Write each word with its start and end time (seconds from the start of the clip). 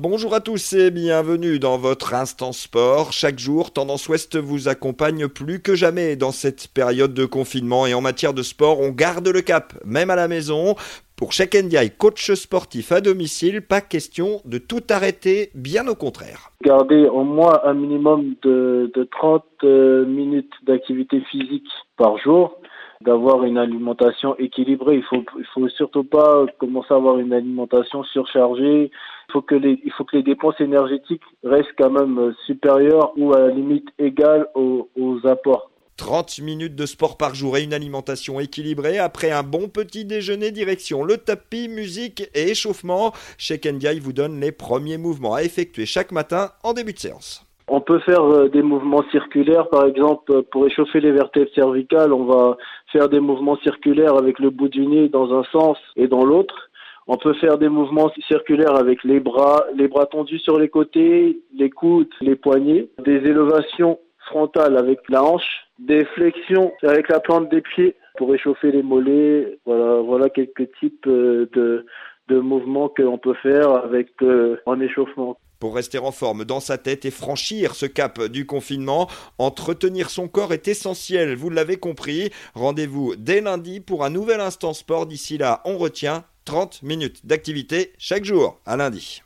Bonjour 0.00 0.32
à 0.32 0.38
tous 0.38 0.74
et 0.74 0.92
bienvenue 0.92 1.58
dans 1.58 1.76
votre 1.76 2.14
instant 2.14 2.52
sport. 2.52 3.10
Chaque 3.12 3.40
jour, 3.40 3.72
Tendance 3.72 4.08
Ouest 4.08 4.36
vous 4.36 4.68
accompagne 4.68 5.26
plus 5.26 5.60
que 5.60 5.74
jamais 5.74 6.14
dans 6.14 6.30
cette 6.30 6.68
période 6.72 7.14
de 7.14 7.24
confinement 7.24 7.84
et 7.84 7.94
en 7.94 8.00
matière 8.00 8.32
de 8.32 8.42
sport, 8.42 8.78
on 8.78 8.90
garde 8.90 9.26
le 9.26 9.40
cap, 9.40 9.72
même 9.84 10.10
à 10.10 10.14
la 10.14 10.28
maison. 10.28 10.76
Pour 11.16 11.32
chaque 11.32 11.56
NDI 11.56 11.90
coach 11.90 12.32
sportif 12.34 12.92
à 12.92 13.00
domicile, 13.00 13.60
pas 13.60 13.80
question 13.80 14.40
de 14.44 14.58
tout 14.58 14.84
arrêter, 14.88 15.50
bien 15.56 15.88
au 15.88 15.96
contraire. 15.96 16.52
Garder 16.62 17.08
au 17.08 17.24
moins 17.24 17.58
un 17.64 17.74
minimum 17.74 18.36
de, 18.42 18.92
de 18.94 19.02
30 19.02 19.42
euh, 19.64 20.06
minutes 20.06 20.52
d'activité 20.64 21.20
physique 21.22 21.66
par 21.96 22.16
jour 22.18 22.60
d'avoir 23.00 23.44
une 23.44 23.58
alimentation 23.58 24.36
équilibrée. 24.38 24.96
Il 24.96 25.04
faut, 25.04 25.24
faut 25.54 25.68
surtout 25.68 26.04
pas 26.04 26.46
commencer 26.58 26.92
à 26.92 26.96
avoir 26.96 27.18
une 27.18 27.32
alimentation 27.32 28.02
surchargée. 28.04 28.90
Il 29.28 29.32
faut 29.32 29.42
que 29.42 29.54
les, 29.54 30.22
dépenses 30.22 30.60
énergétiques 30.60 31.22
restent 31.44 31.74
quand 31.78 31.90
même 31.90 32.34
supérieures 32.46 33.12
ou 33.16 33.32
à 33.34 33.40
la 33.40 33.48
limite 33.48 33.88
égales 33.98 34.48
aux, 34.54 34.88
apports. 35.24 35.70
30 35.96 36.38
minutes 36.40 36.76
de 36.76 36.86
sport 36.86 37.16
par 37.16 37.34
jour 37.34 37.56
et 37.56 37.64
une 37.64 37.74
alimentation 37.74 38.38
équilibrée 38.38 38.98
après 38.98 39.32
un 39.32 39.42
bon 39.42 39.68
petit 39.68 40.04
déjeuner 40.04 40.52
direction 40.52 41.02
le 41.02 41.16
tapis, 41.16 41.68
musique 41.68 42.28
et 42.34 42.50
échauffement. 42.50 43.12
Chez 43.36 43.58
Kendiaï 43.58 43.98
vous 43.98 44.12
donne 44.12 44.38
les 44.40 44.52
premiers 44.52 44.98
mouvements 44.98 45.34
à 45.34 45.42
effectuer 45.42 45.86
chaque 45.86 46.12
matin 46.12 46.52
en 46.62 46.72
début 46.72 46.92
de 46.92 47.00
séance. 47.00 47.47
On 47.70 47.80
peut 47.80 47.98
faire 48.00 48.22
euh, 48.22 48.48
des 48.48 48.62
mouvements 48.62 49.04
circulaires, 49.10 49.68
par 49.68 49.84
exemple, 49.86 50.42
pour 50.50 50.66
échauffer 50.66 51.00
les 51.00 51.12
vertèbres 51.12 51.52
cervicales, 51.54 52.12
on 52.14 52.24
va 52.24 52.56
faire 52.90 53.08
des 53.10 53.20
mouvements 53.20 53.58
circulaires 53.58 54.16
avec 54.16 54.38
le 54.38 54.48
bout 54.50 54.68
du 54.68 54.86
nez 54.86 55.08
dans 55.08 55.38
un 55.38 55.44
sens 55.44 55.78
et 55.96 56.08
dans 56.08 56.24
l'autre. 56.24 56.70
On 57.06 57.16
peut 57.16 57.34
faire 57.34 57.58
des 57.58 57.68
mouvements 57.68 58.10
circulaires 58.26 58.76
avec 58.76 59.04
les 59.04 59.20
bras, 59.20 59.64
les 59.74 59.88
bras 59.88 60.06
tendus 60.06 60.38
sur 60.38 60.58
les 60.58 60.68
côtés, 60.68 61.40
les 61.54 61.70
coudes, 61.70 62.08
les 62.20 62.36
poignets, 62.36 62.88
des 63.04 63.16
élévations 63.16 63.98
frontales 64.26 64.76
avec 64.76 65.00
la 65.08 65.22
hanche, 65.24 65.68
des 65.78 66.04
flexions 66.04 66.72
avec 66.82 67.08
la 67.08 67.20
plante 67.20 67.50
des 67.50 67.62
pieds 67.62 67.96
pour 68.16 68.34
échauffer 68.34 68.72
les 68.72 68.82
mollets. 68.82 69.58
Voilà, 69.64 70.00
voilà 70.00 70.28
quelques 70.28 70.70
types 70.80 71.06
euh, 71.06 71.48
de, 71.54 71.86
de 72.28 72.38
mouvements 72.38 72.88
qu'on 72.88 73.18
peut 73.18 73.36
faire 73.42 73.70
avec 73.70 74.08
euh, 74.22 74.56
en 74.66 74.80
échauffement. 74.80 75.38
Pour 75.58 75.74
rester 75.74 75.98
en 75.98 76.12
forme 76.12 76.44
dans 76.44 76.60
sa 76.60 76.78
tête 76.78 77.04
et 77.04 77.10
franchir 77.10 77.74
ce 77.74 77.86
cap 77.86 78.22
du 78.26 78.46
confinement, 78.46 79.08
entretenir 79.38 80.08
son 80.08 80.28
corps 80.28 80.52
est 80.52 80.68
essentiel, 80.68 81.34
vous 81.34 81.50
l'avez 81.50 81.78
compris. 81.78 82.30
Rendez-vous 82.54 83.16
dès 83.16 83.40
lundi 83.40 83.80
pour 83.80 84.04
un 84.04 84.10
nouvel 84.10 84.40
instant 84.40 84.72
sport. 84.72 85.06
D'ici 85.06 85.36
là, 85.36 85.60
on 85.64 85.76
retient 85.76 86.24
30 86.44 86.82
minutes 86.82 87.26
d'activité 87.26 87.92
chaque 87.98 88.24
jour. 88.24 88.60
À 88.66 88.76
lundi. 88.76 89.22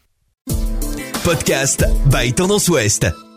Podcast 1.24 1.84
by 2.10 2.32
Tendance 2.32 2.68
Ouest. 2.68 3.31